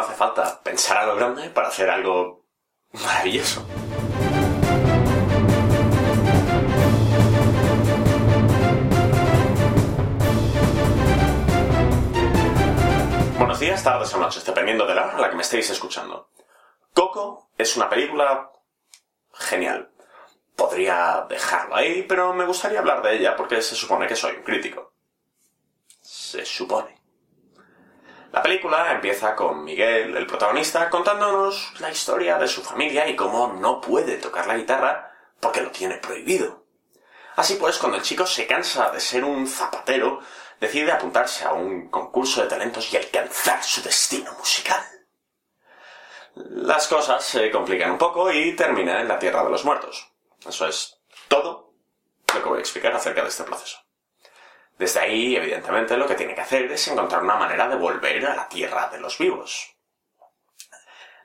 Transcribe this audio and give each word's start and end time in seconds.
hace 0.00 0.14
falta 0.14 0.62
pensar 0.62 0.96
a 0.96 1.06
lo 1.06 1.16
grande 1.16 1.50
para 1.50 1.68
hacer 1.68 1.90
algo 1.90 2.46
maravilloso. 2.92 3.64
Buenos 13.38 13.60
días, 13.60 13.82
tardes 13.84 14.14
o 14.14 14.18
noches, 14.18 14.44
dependiendo 14.44 14.86
de 14.86 14.94
la 14.94 15.04
hora 15.04 15.16
a 15.16 15.20
la 15.20 15.30
que 15.30 15.36
me 15.36 15.42
estéis 15.42 15.68
escuchando. 15.70 16.30
Coco 16.94 17.50
es 17.58 17.76
una 17.76 17.88
película 17.88 18.50
genial. 19.34 19.90
Podría 20.56 21.26
dejarlo 21.28 21.76
ahí, 21.76 22.04
pero 22.08 22.32
me 22.32 22.44
gustaría 22.44 22.80
hablar 22.80 23.02
de 23.02 23.16
ella 23.16 23.36
porque 23.36 23.60
se 23.62 23.74
supone 23.74 24.06
que 24.06 24.16
soy 24.16 24.36
un 24.36 24.42
crítico. 24.42 24.92
Se 26.00 26.44
supone. 26.44 26.99
La 28.32 28.42
película 28.42 28.92
empieza 28.92 29.34
con 29.34 29.64
Miguel, 29.64 30.16
el 30.16 30.26
protagonista, 30.26 30.88
contándonos 30.88 31.72
la 31.80 31.90
historia 31.90 32.38
de 32.38 32.46
su 32.46 32.62
familia 32.62 33.08
y 33.08 33.16
cómo 33.16 33.48
no 33.48 33.80
puede 33.80 34.18
tocar 34.18 34.46
la 34.46 34.56
guitarra 34.56 35.12
porque 35.40 35.62
lo 35.62 35.72
tiene 35.72 35.96
prohibido. 35.96 36.64
Así 37.34 37.56
pues, 37.56 37.78
cuando 37.78 37.96
el 37.96 38.04
chico 38.04 38.26
se 38.26 38.46
cansa 38.46 38.90
de 38.92 39.00
ser 39.00 39.24
un 39.24 39.48
zapatero, 39.48 40.20
decide 40.60 40.92
apuntarse 40.92 41.44
a 41.44 41.54
un 41.54 41.88
concurso 41.90 42.42
de 42.42 42.48
talentos 42.48 42.92
y 42.92 42.98
alcanzar 42.98 43.64
su 43.64 43.82
destino 43.82 44.32
musical. 44.34 44.82
Las 46.34 46.86
cosas 46.86 47.24
se 47.24 47.50
complican 47.50 47.90
un 47.90 47.98
poco 47.98 48.30
y 48.30 48.54
termina 48.54 49.00
en 49.00 49.08
la 49.08 49.18
Tierra 49.18 49.42
de 49.42 49.50
los 49.50 49.64
Muertos. 49.64 50.12
Eso 50.46 50.68
es 50.68 51.00
todo 51.26 51.74
lo 52.32 52.42
que 52.42 52.48
voy 52.48 52.58
a 52.58 52.60
explicar 52.60 52.92
acerca 52.92 53.22
de 53.22 53.28
este 53.28 53.42
proceso. 53.42 53.78
Desde 54.80 55.00
ahí, 55.00 55.36
evidentemente, 55.36 55.94
lo 55.94 56.06
que 56.06 56.14
tiene 56.14 56.34
que 56.34 56.40
hacer 56.40 56.72
es 56.72 56.88
encontrar 56.88 57.22
una 57.22 57.36
manera 57.36 57.68
de 57.68 57.76
volver 57.76 58.24
a 58.24 58.34
la 58.34 58.48
Tierra 58.48 58.88
de 58.88 58.98
los 58.98 59.18
vivos. 59.18 59.76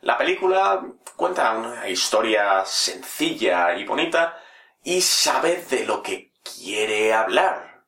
La 0.00 0.18
película 0.18 0.84
cuenta 1.14 1.52
una 1.52 1.88
historia 1.88 2.64
sencilla 2.64 3.76
y 3.76 3.84
bonita 3.84 4.42
y 4.82 5.00
sabe 5.00 5.64
de 5.70 5.86
lo 5.86 6.02
que 6.02 6.32
quiere 6.42 7.14
hablar. 7.14 7.84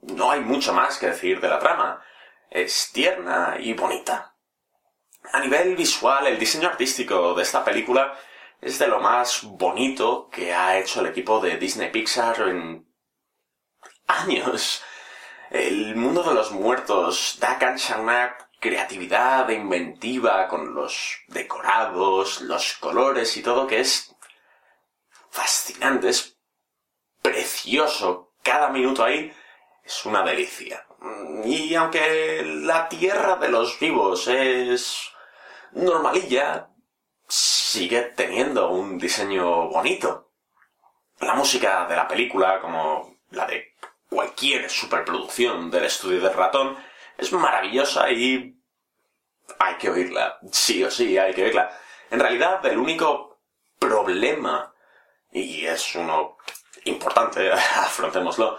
No 0.00 0.30
hay 0.30 0.40
mucho 0.40 0.72
más 0.72 0.96
que 0.96 1.08
decir 1.08 1.42
de 1.42 1.50
la 1.50 1.58
trama. 1.58 2.02
Es 2.48 2.90
tierna 2.90 3.56
y 3.60 3.74
bonita. 3.74 4.34
A 5.30 5.40
nivel 5.40 5.76
visual, 5.76 6.26
el 6.26 6.38
diseño 6.38 6.68
artístico 6.68 7.34
de 7.34 7.42
esta 7.42 7.62
película 7.62 8.18
es 8.62 8.78
de 8.78 8.88
lo 8.88 8.98
más 8.98 9.42
bonito 9.42 10.30
que 10.30 10.54
ha 10.54 10.78
hecho 10.78 11.00
el 11.00 11.08
equipo 11.08 11.38
de 11.38 11.58
Disney 11.58 11.90
Pixar 11.90 12.48
en 12.48 12.89
años. 14.10 14.82
El 15.50 15.96
mundo 15.96 16.22
de 16.22 16.34
los 16.34 16.50
muertos 16.52 17.36
da 17.40 17.58
cancha 17.58 17.98
una 17.98 18.36
creatividad 18.60 19.48
inventiva 19.48 20.46
con 20.48 20.74
los 20.74 21.18
decorados, 21.28 22.42
los 22.42 22.74
colores 22.74 23.36
y 23.36 23.42
todo 23.42 23.66
que 23.66 23.80
es 23.80 24.14
fascinante, 25.30 26.10
es 26.10 26.36
precioso. 27.22 28.32
Cada 28.42 28.68
minuto 28.68 29.04
ahí 29.04 29.32
es 29.82 30.04
una 30.04 30.22
delicia. 30.22 30.86
Y 31.44 31.74
aunque 31.74 32.42
la 32.44 32.88
tierra 32.88 33.36
de 33.36 33.48
los 33.48 33.78
vivos 33.78 34.28
es 34.28 35.10
normalilla, 35.72 36.68
sigue 37.26 38.02
teniendo 38.02 38.70
un 38.70 38.98
diseño 38.98 39.68
bonito. 39.68 40.32
La 41.20 41.34
música 41.34 41.86
de 41.86 41.96
la 41.96 42.08
película, 42.08 42.60
como 42.60 43.16
la 43.30 43.46
de 43.46 43.74
cualquier 44.10 44.68
superproducción 44.68 45.70
del 45.70 45.84
estudio 45.84 46.20
del 46.20 46.34
ratón, 46.34 46.76
es 47.16 47.32
maravillosa 47.32 48.10
y 48.10 48.56
hay 49.58 49.74
que 49.76 49.88
oírla. 49.88 50.38
Sí 50.52 50.84
o 50.84 50.90
sí, 50.90 51.16
hay 51.16 51.32
que 51.32 51.44
oírla. 51.44 51.70
En 52.10 52.20
realidad, 52.20 52.64
el 52.66 52.78
único 52.78 53.40
problema, 53.78 54.74
y 55.32 55.64
es 55.64 55.94
uno 55.94 56.36
importante, 56.84 57.50
afrontémoslo, 57.76 58.58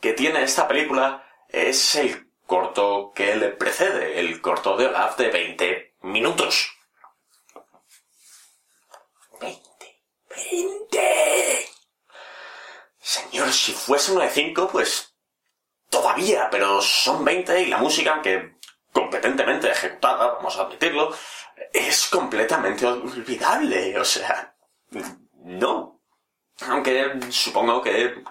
que 0.00 0.12
tiene 0.12 0.42
esta 0.42 0.68
película 0.68 1.24
es 1.48 1.94
el 1.94 2.30
corto 2.46 3.12
que 3.14 3.36
le 3.36 3.48
precede, 3.48 4.18
el 4.18 4.40
corto 4.40 4.76
de 4.76 4.86
Olaf 4.86 5.16
de 5.16 5.30
20 5.30 5.96
minutos. 6.02 6.76
20. 9.40 9.62
20. 10.28 11.68
Señor, 13.00 13.37
si 13.52 13.72
fuese 13.72 14.12
uno 14.12 14.22
de 14.22 14.30
5, 14.30 14.68
pues 14.70 15.14
todavía, 15.88 16.48
pero 16.50 16.80
son 16.80 17.24
20 17.24 17.62
y 17.62 17.66
la 17.66 17.78
música, 17.78 18.14
aunque 18.14 18.56
competentemente 18.92 19.70
ejecutada, 19.70 20.34
vamos 20.34 20.56
a 20.56 20.62
admitirlo, 20.62 21.14
es 21.72 22.08
completamente 22.08 22.86
olvidable. 22.86 23.98
O 23.98 24.04
sea, 24.04 24.54
no. 25.44 26.00
Aunque 26.68 27.18
supongo 27.30 27.82
que 27.82 28.22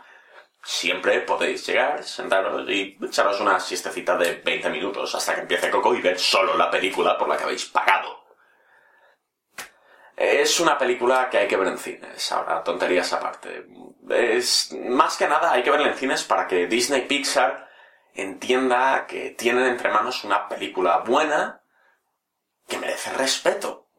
siempre 0.63 1.21
podéis 1.21 1.65
llegar, 1.65 2.03
sentaros 2.03 2.69
y 2.69 2.97
echaros 3.01 3.39
una 3.39 3.59
siestecita 3.59 4.17
de 4.17 4.41
20 4.43 4.69
minutos 4.69 5.15
hasta 5.15 5.35
que 5.35 5.41
empiece 5.41 5.69
Coco 5.69 5.95
y 5.95 6.01
ver 6.01 6.19
solo 6.19 6.57
la 6.57 6.69
película 6.69 7.17
por 7.17 7.29
la 7.29 7.37
que 7.37 7.43
habéis 7.43 7.65
pagado. 7.65 8.16
Es 10.47 10.61
una 10.61 10.77
película 10.77 11.29
que 11.29 11.39
hay 11.39 11.47
que 11.49 11.57
ver 11.57 11.67
en 11.67 11.77
cines, 11.77 12.31
ahora 12.31 12.63
tonterías 12.63 13.11
aparte. 13.11 13.65
Es, 14.09 14.73
más 14.87 15.17
que 15.17 15.27
nada 15.27 15.51
hay 15.51 15.61
que 15.61 15.69
verla 15.69 15.89
en 15.89 15.95
cines 15.95 16.23
para 16.23 16.47
que 16.47 16.67
Disney 16.67 17.01
Pixar 17.01 17.67
entienda 18.13 19.05
que 19.07 19.31
tienen 19.31 19.65
entre 19.65 19.91
manos 19.91 20.23
una 20.23 20.47
película 20.47 20.99
buena 20.99 21.61
que 22.65 22.77
merece 22.77 23.11
respeto. 23.11 23.89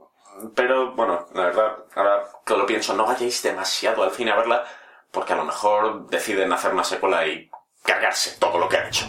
Pero 0.54 0.94
bueno, 0.94 1.26
la 1.34 1.42
verdad, 1.42 1.84
ahora 1.94 2.24
que 2.46 2.56
lo 2.56 2.64
pienso, 2.64 2.94
no 2.94 3.04
vayáis 3.04 3.42
demasiado 3.42 4.02
al 4.02 4.12
cine 4.12 4.30
a 4.30 4.36
verla 4.36 4.64
porque 5.10 5.34
a 5.34 5.36
lo 5.36 5.44
mejor 5.44 6.06
deciden 6.08 6.50
hacer 6.50 6.72
una 6.72 6.84
secuela 6.84 7.26
y 7.26 7.50
cargarse 7.82 8.38
todo 8.40 8.58
lo 8.58 8.70
que 8.70 8.78
han 8.78 8.86
hecho. 8.86 9.04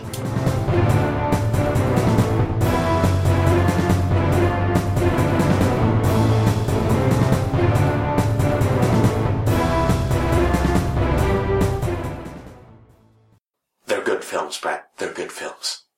Films, 14.29 14.59
Brad. 14.59 14.83
They're 14.97 15.11
good 15.11 15.31
films. 15.31 15.88